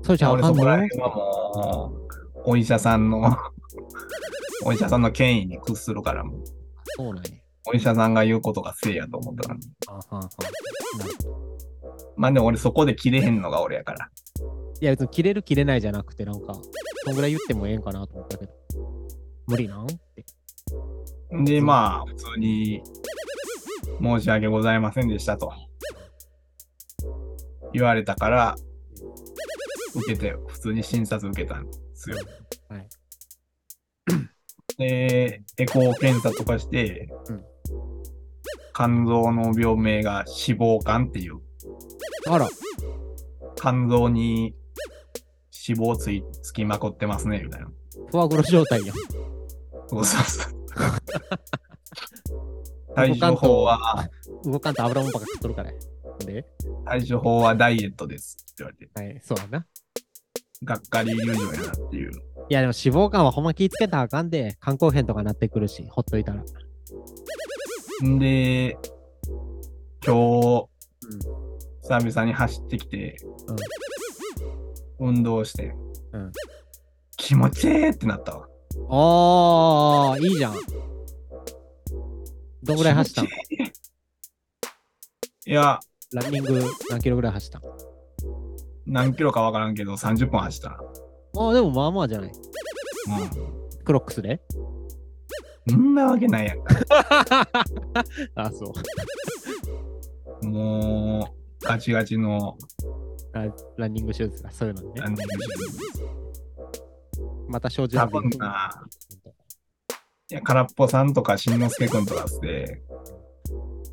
[0.02, 0.56] それじゃあ俺かんの？
[0.56, 1.92] そこら辺はも
[2.44, 3.34] う、お医者さんの、
[4.66, 6.42] お医者さんの権威に屈するから、もう
[6.98, 7.30] そうなんや。
[7.66, 9.56] お医者さんが言うことがせいやと思ったら。
[9.88, 10.28] あはんはん
[10.98, 11.52] なるほど
[12.16, 14.08] まあでも俺そこで切れへんのが俺やから。
[14.80, 16.54] いや別に切れる切れないじゃなくて、なんか、
[17.04, 18.52] そんぐらい言ってもええんかなと思ったけど。
[19.46, 20.24] 無理なんって。
[21.44, 22.82] で、まあ、普通に、
[24.00, 25.52] 申し訳ございませんでしたと。
[27.72, 28.56] 言われたから、
[29.94, 32.16] 受けて、普通に診察受けたんですよ。
[32.68, 32.88] はい。
[34.78, 37.51] で、エコー検査とかして、うん
[38.74, 41.40] 肝臓の病名が脂肪肝っていう、
[42.28, 42.48] あら、
[43.56, 44.54] 肝臓に
[45.68, 47.66] 脂肪ついつきまくってますね、みたいな。
[48.10, 48.96] フォアグロ状態やん。
[49.88, 50.52] そうそうそう。
[52.94, 54.08] 対処法は、
[54.44, 55.78] 動かんと油もんばっか食っとるからや。
[56.26, 56.46] で、
[56.84, 59.66] 対処法はダイエットですって言われて、はい、そうだな。
[60.64, 62.10] がっかり友情やなっていう。
[62.48, 66.44] いや、でも脂肪肝はほんま気ぃつけたらあかんで、肝硬変とかなってくるし、ほっといたら。
[68.04, 68.76] んで、
[70.04, 70.68] 今日、
[71.02, 71.20] うん。
[71.82, 73.16] 久々に走ってきて、
[74.98, 75.74] 運動して、
[76.12, 76.32] うん
[77.16, 78.48] 気持ちいいってなったわ。
[78.90, 80.56] ああ、いいじゃん。
[82.62, 83.26] どんぐらい走ったん？
[83.26, 83.72] 気持ち
[85.46, 85.78] いや、
[86.12, 87.62] ランニング何キロぐらい走ったん？
[88.86, 90.76] 何キロかわからんけど、30分走ったな。
[91.36, 92.30] ああ、でもまあまあじゃない。
[92.30, 92.34] う
[93.84, 94.34] クロックスで？
[94.34, 94.40] ん。
[95.68, 96.74] そんなわけないやんか。
[98.34, 98.72] あそ
[100.42, 100.46] う。
[100.46, 101.30] も
[101.62, 102.56] う、ガチガチの
[103.32, 103.46] あ
[103.76, 105.08] ランニングシューズがそういうのねラ。
[105.08, 105.82] ンニングシューズ
[107.48, 108.70] また正直多分な、
[110.30, 112.82] いや、空っぽさんとか、しんのすけくんとかって、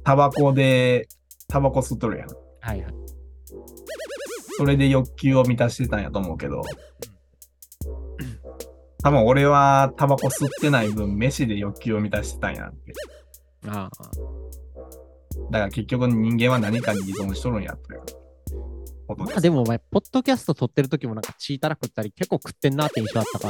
[0.03, 1.07] タバコで、
[1.47, 2.29] タバコ吸っとるやん。
[2.61, 2.93] はいはい。
[4.57, 6.61] それで欲求を満たしてたんやと思うけど、
[9.01, 12.93] 多分俺はタバコ吸ってない分、飯で欲求を満たしてたんやって。
[13.67, 13.89] ああ。
[15.51, 18.01] だから結局人間は何かに依存しとるんやという
[19.07, 19.33] ことです。
[19.33, 23.49] まあでもお前、ポッドキャスト撮ってる時もなんかチータラ食ったり結構食ってんなって印象あったか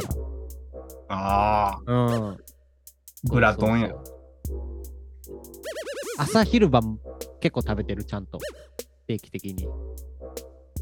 [1.09, 1.93] ああ、ら。
[1.93, 2.37] うん。
[3.25, 3.91] グラトンや
[6.17, 6.99] 朝昼晩
[7.39, 8.37] 結構食べてる、ちゃんと。
[9.07, 9.67] 定期的に。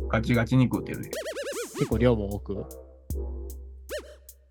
[0.09, 1.09] ガチガチに食うてるで。
[1.75, 2.86] 結構量も多く。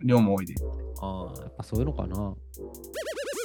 [0.05, 0.55] 量も多いで。
[1.01, 2.35] ああ、やっぱそういうのかな。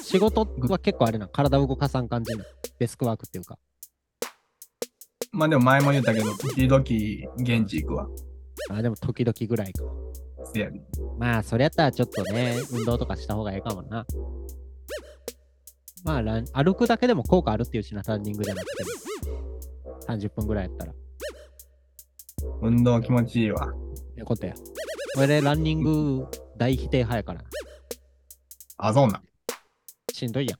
[0.03, 2.43] 仕事は結構あれな、体動かさん感じの
[2.79, 3.57] デスクワークっていうか。
[5.31, 6.81] まあでも前も言ったけど、時々
[7.37, 8.07] 現地行くわ。
[8.69, 9.83] ああ、でも時々ぐらいか。
[10.53, 10.81] せやで。
[11.17, 14.05] まあ、それやったらちょっとね、運動とかした方がいいかもな。
[16.03, 18.89] まあラン、歩くだけでも効果あるっていうしな、ランニングじゃなくても。
[20.07, 20.93] 30分ぐらいやったら。
[22.61, 23.71] 運動気持ちいいわ。
[24.17, 24.53] いうことや。
[25.17, 27.41] 俺、ランニング大否定派やから。
[28.77, 29.23] あ、そうなん。
[30.13, 30.59] しんどいやん。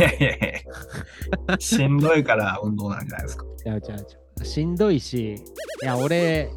[0.00, 0.64] やいやい
[1.48, 1.56] や。
[1.58, 3.44] しんどいから運動なんじゃないですか。
[3.62, 4.44] ちゃうちゃうちゃう。
[4.44, 6.50] しんどいし、いや、俺、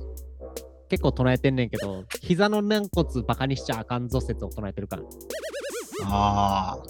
[0.90, 5.04] 結構唱えてんねんけど、膝の軟骨バカにしちゃあかんぞ説を唱えてるから。
[5.04, 5.06] い
[6.06, 6.84] ああ。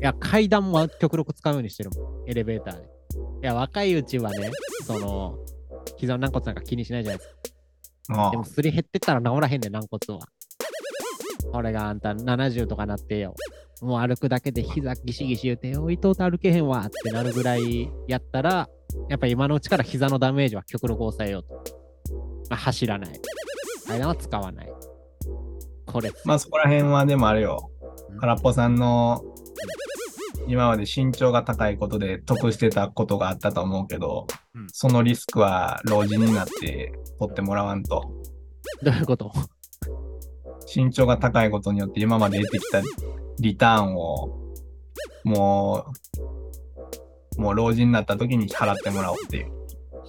[0.00, 2.30] や、階段も極力使うようにしてるもん。
[2.30, 2.82] エレベーターで。
[2.84, 2.86] い
[3.42, 4.50] や、若いうちはね、
[4.86, 5.38] その、
[5.96, 7.36] 膝の軟骨なんか気にしないじゃないですか。
[8.08, 10.26] あでも、すり減ってったら治らへんねん、軟骨は。
[11.52, 13.34] 俺があんた70とかなってよ。
[13.80, 18.68] もう歩くだけで膝ギシギシ言うて、おいとうと歩けへんわってなるぐらいやったら、
[19.08, 21.54] やっぱ今のうちから膝のダメージは極力抑えようと。
[22.50, 23.20] まあ、走らない。
[23.86, 24.72] 階段は使わない。
[25.86, 26.12] これ。
[26.24, 27.70] まあそこら辺はでもあれよ
[28.10, 28.18] うん。
[28.18, 29.22] 空っぽさんの
[30.48, 38.10] 今まで身長が高いことで得してたことがあったと思うけど、うんそのリスクは老人になって取ってもらわんと。
[38.82, 39.30] どういうこと？
[40.74, 42.80] 身長が高いことによって今まで得てきた
[43.38, 44.38] リターンを
[45.24, 45.86] も
[47.36, 49.52] う、もう老人になった時に払ってもらおうっていう。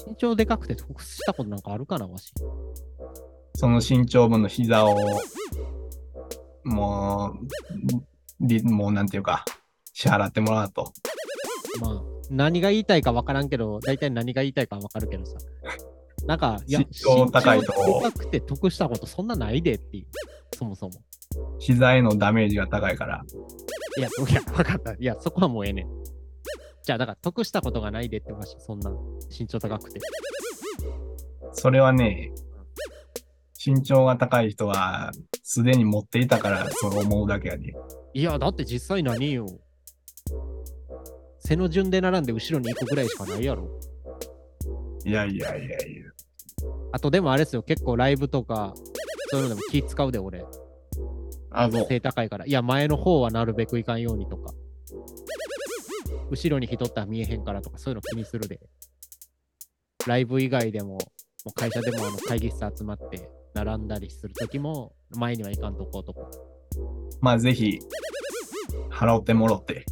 [0.07, 2.33] 身長でかくて得したことなんかあるかな、わし？
[3.55, 4.95] その身長分の膝を、
[6.63, 9.43] もう、りもうなんていうか、
[9.99, 10.93] 支払ってもらうと。
[11.81, 15.37] まあ、何が言いたいか分からんけど、大体何が言いたいか分かるけどさ。
[16.25, 20.07] なんか、いや、身長高いと高くて得したことそんなないでっていう。
[20.55, 20.93] そもそも。
[21.59, 23.21] 膝へのダメージが高いから。
[23.97, 24.93] いや、いや、分かった。
[24.93, 25.87] いや、そこはもうええねん。
[26.81, 28.89] じゃあ、だから得したことがないでってわし、そんな
[29.37, 29.99] 身長高くて。
[31.51, 32.31] それはね、
[33.65, 35.11] 身長が高い人は、
[35.43, 37.73] すでに持っていたから、そう思うだけやで。
[38.13, 39.45] いや、だって実際何よ。
[41.49, 43.67] 背の順で並んで後ろに行くぐらいしかないやろ。
[45.03, 46.11] いやいやいやいや。
[46.91, 48.75] あとでもあれですよ、結構ライブとか、
[49.31, 50.45] そういうのでも気使うで、俺。
[51.49, 51.87] あ、そう。
[51.89, 52.45] 背高いから。
[52.45, 54.53] いや、前の方はなるべくいかんようにとか。
[56.29, 58.59] 後ろに人ったら見えへんからとか、そういうの気にするで。
[60.05, 60.97] ライブ以外でも、も
[61.47, 66.29] う会社でもあの会議室集まって並んだりするときも、前には行かんとこうとか。
[67.21, 67.79] まあぜひ、
[68.91, 69.83] 払ってもろって、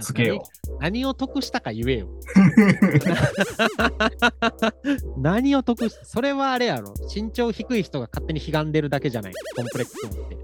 [0.00, 0.42] つけよ
[0.80, 2.08] 何何を得したか言えよ。
[5.16, 6.92] 何を得したそれはあれやろ。
[7.14, 9.32] 身長低い人が勝手に悲願でるだけじゃない。
[9.56, 10.34] コンプレックス持って。
[10.34, 10.38] う。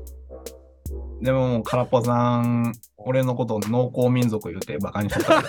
[1.24, 5.42] でももう、空っぽさん、俺のことを農耕民族言うてバカにしとった。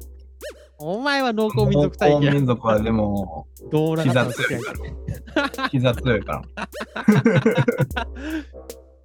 [0.80, 2.34] お前は農耕民農耕族体験。
[2.34, 4.78] 民族はでも、どうなかった膝の強いから。
[5.68, 6.42] 膝強いから。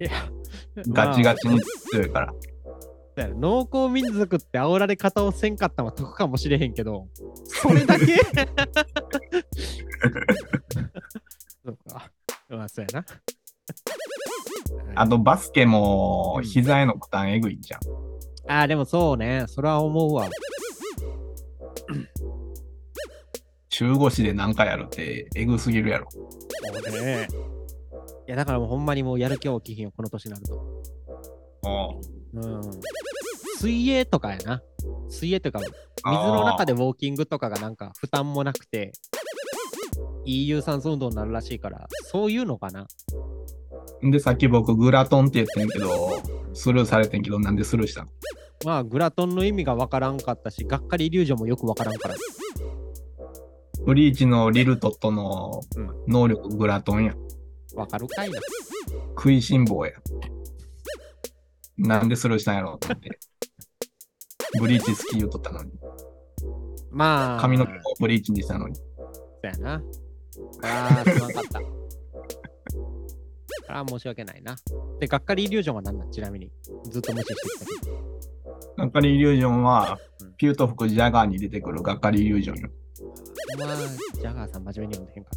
[0.00, 0.10] いや、
[0.88, 2.32] ガチガチに強いから。
[3.16, 7.06] 農耕民族って煽られ方をせんかったのは得かもしれへんけど、
[7.46, 8.06] それだけ？
[11.64, 12.10] そうか。
[12.48, 13.06] まあ、そうやな。
[14.96, 17.80] あとバスケもうん膝への負担えぐいじゃん。
[18.46, 19.44] あー、でもそうね。
[19.48, 20.28] それは思うわ。
[23.70, 26.08] 中腰で何回やるってえぐすぎるやろ。
[26.10, 27.26] そうね。
[28.26, 30.62] いや、だからもうほんまにもうやる気は起きひんよ、この年になると。
[31.66, 32.00] お
[32.34, 32.60] うん。
[33.58, 34.62] 水泳とかやな。
[35.08, 35.72] 水泳とか、水
[36.04, 38.92] の中でウォーキングとかがなんか負担もなくて、
[40.24, 42.86] いい有酸素運動になるらしいから、そういうのかな。
[44.02, 48.08] で、さっき僕グラトンって言ってんけど、スルーされてんけど、なんでスルーしたの？
[48.64, 52.14] まあ、グラトンの意味がわからんかったし、がっかりイリュージョンもよくわからんから。
[53.84, 57.14] ブリーチのリルトットのうん能力グラトンや。
[57.74, 58.40] わかるかいな。
[59.16, 59.92] 食いしん坊や。
[61.76, 63.18] なんでスルーしたんやろうと思って。
[64.60, 65.72] ブリーチ好き言うとったのに。
[66.90, 68.76] まあ、髪の毛をブリーチにしたのに。
[68.76, 68.82] そ
[69.42, 69.82] うやな。
[70.62, 71.60] ああ、すまんかった。
[73.74, 74.56] ああ、申し訳ないな。
[75.00, 76.10] で、がっかりイリュージョンは何なん？
[76.12, 76.52] ちなみに。
[76.90, 77.48] ずっと無視して
[77.80, 77.80] き
[78.76, 78.82] た。
[78.82, 82.68] がっかりイリュージョンはうん、ピュート服ジャガーに出てくるがっかりイリュージョンよ。
[83.58, 85.36] まあ、ジャガーさん真面目に読んでへんから。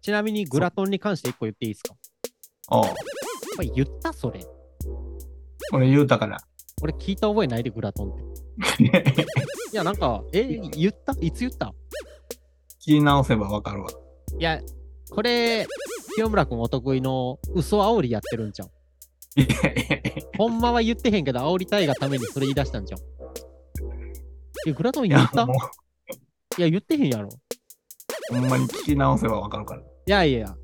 [0.00, 1.94] ちなみにグラトンに関して一個言っていいですか？
[2.70, 2.94] おうやっ
[3.56, 4.40] ぱり言ったそれ。
[5.70, 6.38] これ言うたから。
[6.82, 8.84] 俺聞いた覚えないでグラトンって。
[9.72, 11.14] いや、なんか、え、言った？
[11.20, 11.66] いつ言った？
[12.80, 13.88] 聞き直せばわかるわ。
[14.38, 14.60] いや、
[15.10, 15.66] これ、
[16.14, 18.68] 清村君お得意の嘘煽りやってるんじゃん。
[19.36, 23.00] いやいやいやほんまは言ってへんけど、煽りたいがためにそれ言い出したんじゃん。
[24.66, 25.42] え、グラトンい言った？
[26.58, 27.28] いや、言ってへんやろ。
[28.32, 29.82] う、ほんまに聞き直せばわかるから。
[29.82, 30.48] いやいや。
[30.48, 30.54] そ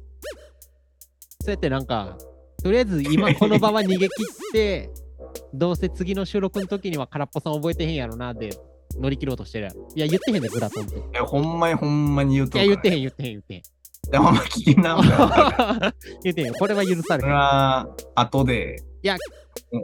[1.49, 2.17] うやってなんか、
[2.63, 4.09] とりあえず今この場は逃げ切っ
[4.53, 4.91] て、
[5.55, 8.51] どうせ次の収録の時には空っぽさん覚えてへんやろなで
[8.99, 9.69] 乗り切ろうとしてる。
[9.95, 10.97] いや、言ってへんで、グラトンって。
[10.97, 13.63] いえ、ほんまにほんまに言うとや、るから言ってへん、言ってへん、言ってへん。
[14.11, 15.95] でほんま聞き直せばわかるから。
[16.23, 16.55] 言ってへん。
[16.55, 17.33] これは許されへん。
[17.33, 19.17] は、後で、いや、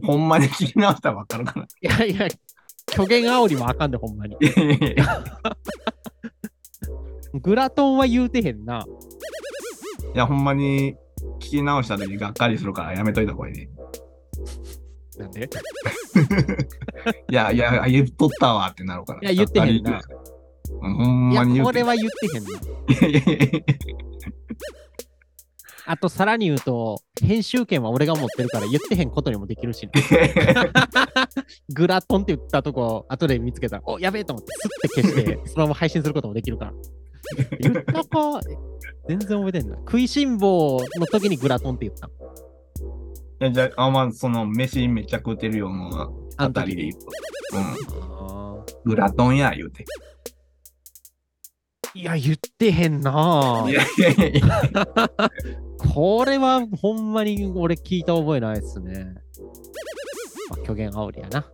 [0.04, 1.66] ほんまに聞き直したらわかるから。
[1.66, 2.28] いやいや、
[2.90, 4.36] 虚言煽りもあかんで、ほんまに。
[4.40, 5.24] いやいやいや
[7.40, 8.84] グラトンは言うてへんな。
[10.14, 10.96] いや、ほんまに聞
[11.58, 13.68] き直した時がっかりするからやめといた方がいいね。
[15.18, 15.48] なんで？
[17.30, 19.20] いやいや、言っとったわってなるから。
[19.20, 20.00] いや言ってへんな
[20.80, 22.50] ほんいやまに、言ってこれは言ってへんな。
[23.10, 23.64] いやいやいやい
[25.84, 29.88] あと、さらに言うと、編集権は俺が持ってるから言ってへんことにもできるし
[31.70, 36.72] グラトンって言ったとこ、後で見つけたら、おやべえと思って、スッて消して、 そのまま配信することもできるから。
[37.60, 38.40] 言ったか、
[39.08, 39.76] 全然覚えてんな。
[39.76, 42.06] 食いしん坊の時にグラトンって言った。
[42.06, 42.10] い
[43.40, 47.06] やじゃあ、あまあ、その、飯めっちゃ食うてるようなあたりで言うと。
[47.56, 48.02] うん。
[48.02, 49.84] あグラトンや、言うて。
[51.94, 53.86] ーいや、言ってへんなぁいやい
[54.18, 55.30] やいや。
[55.78, 59.14] これはほんまに俺聞いた覚えないっすね。
[60.50, 61.46] まあ、虚言煽りやな。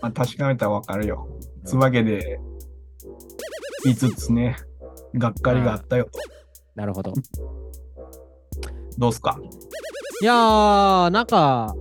[0.00, 1.26] まあ、確かめたらわかるよ。
[1.64, 2.38] つわけで、
[3.86, 4.56] 5つね、
[5.14, 6.18] がっかりがあったよと。
[6.74, 7.12] なるほど。
[8.98, 9.38] どうすか？
[10.22, 11.74] いやー、なんか、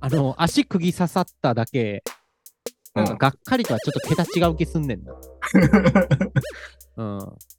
[0.00, 2.02] あの、足釘刺さっただけ、
[2.94, 5.14] なんかがっかりとはちょっと桁違う気すんねんな。
[6.96, 7.18] うん。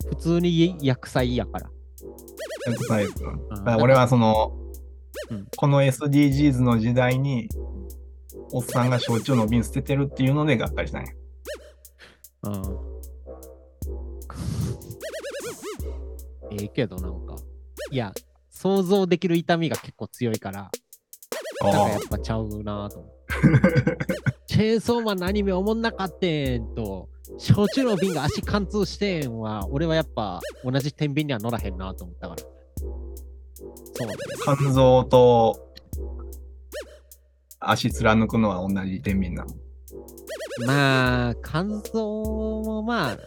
[0.10, 1.70] 普通に薬剤やから。
[2.68, 4.54] 薬剤ですうんだから俺はその、
[5.32, 7.50] うんこの SDGs の時代に、
[8.52, 11.12] おっさんが焼酎の瓶捨ててるっていうのでがっかりしたんや。
[12.44, 12.89] うん。
[16.52, 17.36] ええけどなんか、
[17.92, 18.14] いや、
[18.50, 20.70] 想像できる痛みが結構強いから、
[21.62, 23.20] なんかやっぱちゃうなと思って。
[24.48, 32.42] チェーンソーマンのアニメおもんなかってんと、焼酎の瓶が足貫通してんは、俺はやっぱ同じ天秤には乗らへんなと思ったから。
[32.42, 34.16] そうね。
[34.44, 35.74] 肝臓と
[37.60, 39.54] 足貫くのは同じ天秤なの？
[40.66, 43.18] まあ、肝臓もまあ、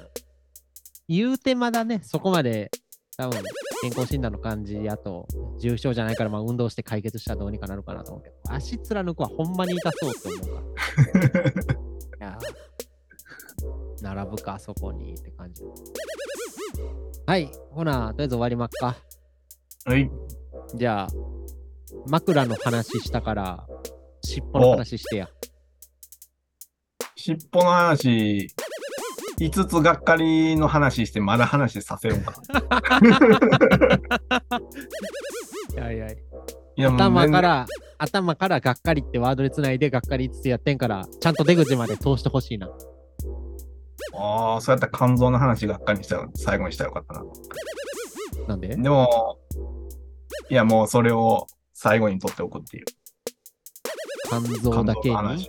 [1.09, 2.71] 言うてまだね、そこまで、
[3.17, 3.43] 多分
[3.83, 5.27] 健康診断の感じやと、
[5.59, 10.57] 重症じゃないから、まあ運動して解決したらどうにかなるかなと思うけど、足貫くはほんまに痛そうって思う
[12.19, 12.39] から。
[14.03, 15.63] 並ぶか、そこにって感じ。
[17.27, 18.97] はい、ほな、とりあえず終わりまっか。
[19.85, 20.11] はい。
[20.75, 21.09] じゃあ、
[22.07, 23.67] 枕の話したから、
[24.25, 25.29] 尻尾の話してや。
[27.15, 28.47] 尻尾の話、い
[29.43, 32.35] 5つがっかりの話して、まだ話させるんか。
[35.75, 36.17] いやいや、い
[36.77, 37.67] や頭から、
[37.99, 42.69] 頭からがっかりってワードでつないでがっかり5つやってんから、ちゃんと出口まで通してほしいな。
[44.15, 47.25] ああ、そうやったら肝臓の話がっかりしたら最後にしたらよかったな。
[48.49, 48.69] なんで？
[48.77, 49.39] でも、
[50.51, 52.85] いやもうそれを最後に取っておくっていう。
[54.29, 55.49] 肝臓だけに？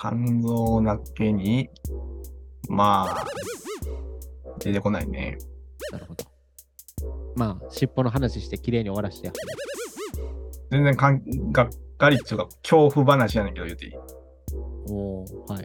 [0.00, 1.68] 肝臓だけに、
[2.68, 3.26] まあ、
[4.60, 5.38] 出てこないね。
[5.92, 6.24] なるほど。
[7.36, 9.32] まあ、尻尾の話して綺麗に終わらしてや。
[10.70, 13.94] 全然かんがっかりっていうか、恐怖話やねんけど言うていい？
[14.90, 15.64] おーはい。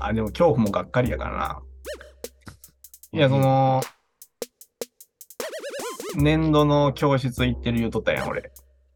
[0.00, 1.62] あ、でも恐怖もがっかりやからな。
[3.12, 3.82] いや、その、
[6.16, 8.50] 年度の教室行ってる言うとったやん、俺。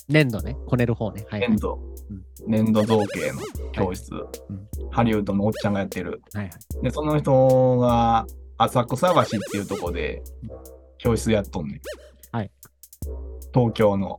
[0.08, 0.56] 粘土ね。
[0.66, 1.24] こねる方ね。
[1.28, 1.56] はい、はい年。
[1.58, 2.24] 度うん。
[2.46, 3.40] 年度造形の
[3.72, 6.22] 教室、うんハリウッドのおっちゃんがやってる。
[6.32, 6.82] はいはい。
[6.82, 8.26] で、その人が
[8.58, 10.22] 浅草橋っていうとこで
[10.98, 11.80] 教室やっとんねん。
[12.30, 12.50] はい。
[13.52, 14.18] 東京の。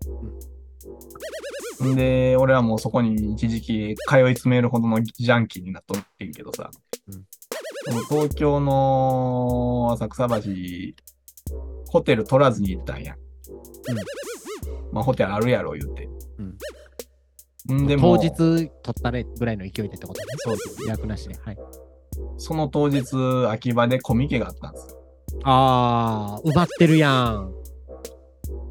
[1.84, 6.69] んで、俺はもうそこに一時期通い詰めるほどのジャンキーになっとってんけどさ。
[7.08, 7.26] うん
[8.10, 10.50] 東京の浅草橋、
[11.91, 13.15] ホテル取らずに行ったんや。
[14.91, 16.06] まあホテルあるやろ言うて。
[16.06, 16.10] ん
[17.67, 18.69] でも当日取っ
[19.01, 20.21] たねぐらいの勢いでってこと？
[20.21, 20.25] ね。
[20.38, 21.36] そうそう予約なしで。
[21.39, 21.58] はい。
[22.38, 25.01] その当日、秋葉でコミケがあったんですよ。
[25.43, 27.54] あー、埋まってるやん。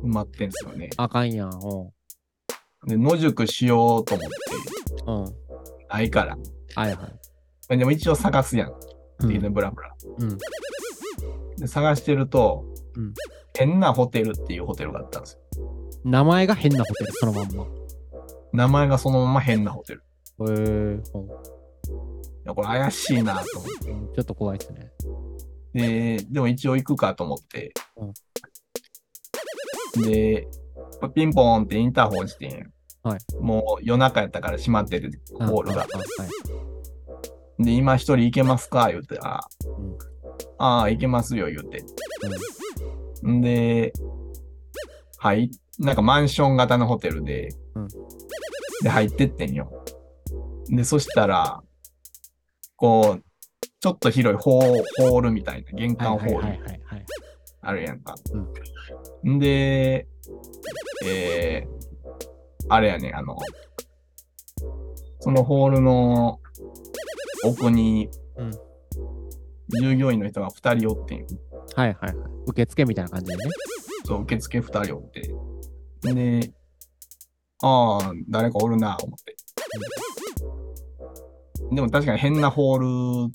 [0.04, 0.90] 埋まってんすよね。
[0.96, 1.48] あかんやん。
[1.50, 1.92] う
[2.86, 4.30] で、野宿しようと思っ
[5.04, 5.14] て、ん。
[5.14, 5.34] うん。
[5.88, 6.36] ないから。
[6.74, 7.10] はいは
[7.70, 7.78] い。
[7.78, 8.70] でも一応探すやん。
[8.70, 8.78] っ
[9.20, 9.94] ていうね、うんブラブラ。
[10.18, 10.38] うん。
[11.56, 12.64] で、探してると、
[12.96, 13.14] うん
[13.56, 15.70] 変なホテルっていうホテルがあったんですよ。
[16.04, 17.64] 名前が変なホテル、そのまんま。
[18.54, 20.00] 名前がそのまま変なホテル。
[20.00, 20.02] へ
[20.40, 20.98] えー。
[20.98, 21.00] い
[22.44, 23.90] や、これ怪しいなと思って。
[23.90, 24.92] うんちょっと怖いですね。
[25.74, 27.74] で、でも一応行くかと思って。
[30.04, 30.46] で、
[31.14, 32.58] ピンポーンってインターホンしてんや
[33.02, 35.82] はいもう夜中やったから閉まってるあホールが。
[35.82, 36.28] ああは
[37.60, 37.64] い。
[37.64, 38.86] で、今一人行けますか？
[38.88, 39.98] 言うて、あうん
[40.58, 41.84] あー、行けますよ、言うて。
[43.26, 43.92] んで、
[45.18, 47.88] はい、なんかマンション型のホテルで、うん
[48.82, 49.84] で、入ってってんよ。
[50.68, 51.62] で、そしたら、
[52.76, 53.22] こう、
[53.80, 55.96] ちょっと広いホーホールみたいな、玄うん。
[55.96, 56.80] 関ホール。
[57.62, 58.14] あるやんか。
[59.26, 60.06] んで、
[61.06, 61.68] えー、
[62.68, 63.36] あれやね、あの、
[65.20, 66.40] そのホールの
[67.44, 68.50] 奥にうん、
[69.80, 71.26] 従業員の人が2人おってん。
[71.76, 72.14] はいはいはい。
[72.46, 73.50] 受付みたいな感じでね。
[74.04, 75.22] そう、受付2人おって。
[76.12, 76.52] で、
[77.62, 79.36] ああ、誰かおるな、思って。
[81.72, 83.32] でも確かに変なホール、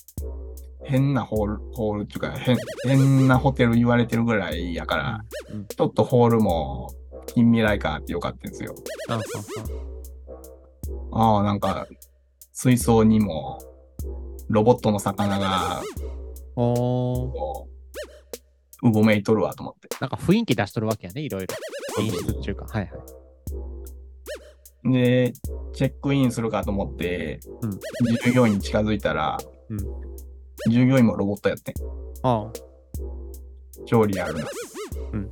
[0.86, 6.90] 変なホール、ホールっていうか、変変なホテル言われてるぐらいやから、うんうんちょっとホールも
[7.26, 8.76] 近未来感あってよかったんですよ。
[11.12, 11.88] ああなんか、
[12.54, 13.60] 水槽にも、
[14.50, 15.82] ロボットの魚が、あ
[16.56, 17.68] お
[18.84, 19.88] う、うごめいとるわと思って。
[20.00, 21.56] なんか雰囲気出しとるわけやね、いろいろ。
[22.00, 22.66] 演出っていうか。
[22.66, 22.90] はいは
[24.88, 24.92] い。
[24.92, 25.34] で、
[25.74, 27.80] チェックインするかと思って、うん
[28.24, 29.38] 従業員に近づいたら、
[29.70, 29.80] うん
[30.70, 31.76] 従業員もロボットやってん。
[32.24, 32.52] あ
[33.86, 34.46] 超リアルな。
[35.14, 35.30] うん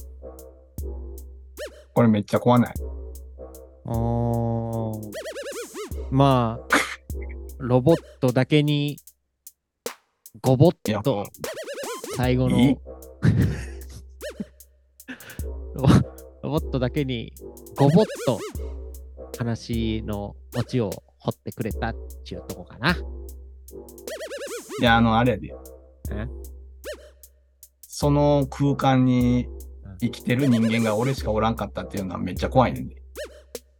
[1.93, 2.73] これめっちゃ怖ない？
[3.85, 4.91] あ。
[6.11, 6.67] まあ、
[7.57, 8.97] ロボットだけに、
[10.41, 11.25] ごぼっいや、と
[12.15, 12.79] 最後の
[16.43, 17.33] ロボットだけに
[17.75, 18.39] ごぼっと
[19.37, 22.95] 話のオチを掘ってくれたっちゅうとこかな。
[24.79, 25.53] いや、あの、あれやで
[26.11, 26.27] え？
[27.81, 29.47] その空間に
[29.99, 33.01] 生きてる人間が俺しかおらんかったっていうのはめっちゃ怖いねんで。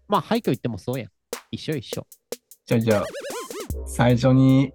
[0.08, 1.10] まあ、廃墟行ってもそうやん。
[1.52, 2.08] 一緒一緒。
[2.65, 3.04] じゃあじゃあ、
[3.86, 4.73] 最初に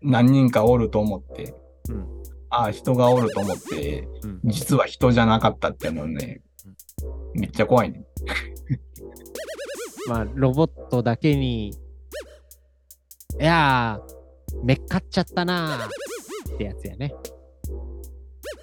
[0.00, 1.54] 何人かおると思って、
[1.90, 2.06] うん
[2.50, 4.40] ああ、人がおると思って、うん。
[4.44, 6.42] 実は人じゃなかったっていうのね、
[7.34, 8.04] めっちゃ怖いね。
[10.08, 11.74] まあ、ロボットだけに、い
[13.38, 17.14] やー、めっかっちゃったなーってやつやね。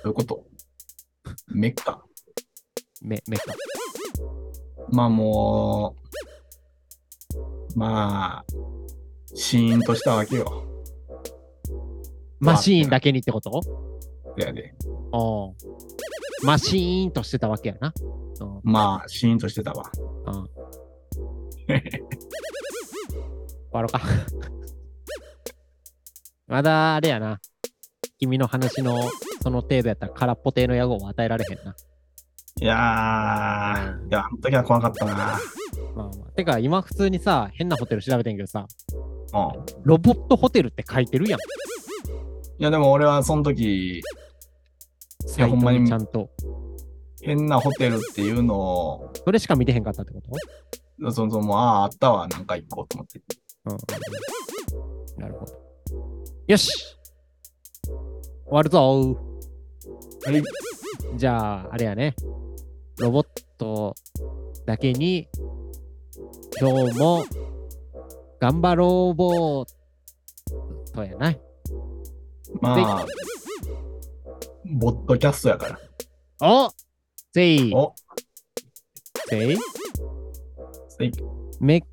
[0.04, 0.44] どういうこと？
[1.48, 2.04] メッカ。
[3.02, 3.54] め、めっか。
[4.90, 5.96] まあも
[7.76, 8.46] う、まあ、
[9.36, 10.64] シーンとしたわけよ。
[12.40, 13.62] マシーンだけにってこと？
[14.38, 14.76] やで。
[15.12, 15.54] お
[16.44, 17.94] マシーンとしてたわけやな。
[18.42, 18.60] うん。
[18.64, 19.90] まあ、シーンとしてたわ。
[20.28, 20.34] うん。
[20.34, 20.50] 終
[23.72, 24.02] わろうか。
[26.48, 27.40] まだあれやな。
[28.20, 29.00] 君の話の
[29.42, 31.76] その程度やったら空っぽ亭の野号を与えられへんな。
[32.62, 35.14] いやー、いや、あの時は怖かったな。
[35.14, 35.38] まあ
[35.96, 39.66] まあ、てか今普通にさ、変なホテル調べてんけどさ、うん。
[39.84, 41.40] ロボットホテルって書いてるやん。
[42.58, 44.02] いや、でも俺はその時、
[45.26, 46.30] サイトほんまににちゃんと。
[47.22, 51.12] 変なホテルっていうのを、それしか見てへんかったってこと？
[51.12, 53.22] そのそのもう、ああ、あったわ、なんか行こうと思って。
[53.66, 55.22] うん。
[55.22, 55.54] なるほど。
[56.48, 56.72] よし
[57.84, 57.94] 終
[58.52, 59.18] わるぞ
[60.26, 60.44] はい。
[61.18, 62.16] じゃあ、あれやね。
[63.00, 63.28] ロボッ
[63.58, 63.96] ト
[64.66, 65.28] だけに、
[66.62, 67.26] 今日も
[68.40, 69.66] 頑張ろうボー
[70.94, 71.36] とやな。
[72.62, 73.06] まあ、
[74.66, 75.80] ボットキャストやから。
[76.42, 76.70] お
[77.34, 77.94] せいお
[79.30, 79.58] せい
[80.90, 81.12] せい
[81.60, 81.84] め、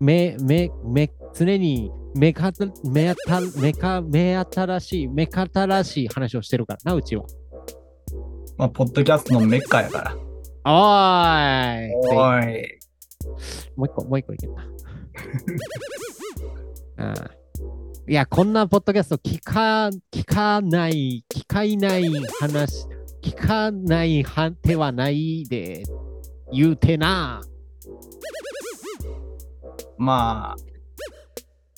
[0.00, 7.24] め、め、め、常にめかた、めあた、めか、め新しい、めかたらしい話をしてるからな、うちは。
[8.56, 10.16] まあ、ポッドキャストのメッカやから。
[10.64, 12.78] おーいおい。
[13.76, 14.52] もう一個、もう一個いけた。
[17.04, 17.41] ああ
[18.08, 22.04] いや、こんなポッドキャスト聞か、聞かない、聞かいない
[22.40, 22.86] 話、
[23.22, 25.84] 聞かない判定はないで、
[26.52, 27.40] 言うてな。
[29.96, 30.56] まあ、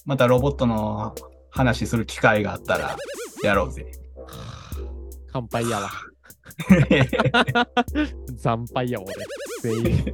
[0.07, 1.15] またロボットの
[1.51, 2.97] 話する機会があったら、
[3.43, 3.85] やろうぜ。
[5.31, 5.91] 乾杯やわ。
[8.39, 9.05] 惨敗やわ、
[9.63, 9.75] 俺。
[9.83, 10.05] 全員。